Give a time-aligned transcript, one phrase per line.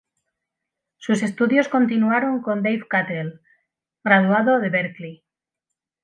[0.97, 3.39] Sus estudios continuaron con Dave Cutler,
[4.03, 5.23] graduado de Berklee.